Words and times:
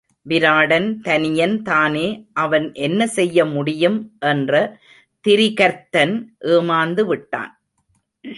விராடன் 0.29 1.01
தனியன் 1.01 1.61
தானே 1.61 2.07
அவன் 2.33 2.71
என்னசெய்ய 2.71 3.45
முடியும் 3.51 3.99
என்ற 4.19 4.79
திரிகர்த்தன் 5.25 6.15
ஏமாந்து 6.47 7.05
விட்டான். 7.05 7.51